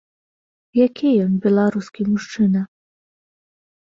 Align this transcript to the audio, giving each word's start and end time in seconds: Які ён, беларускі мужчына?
Які 0.85 1.09
ён, 1.25 1.33
беларускі 1.43 2.01
мужчына? 2.13 2.61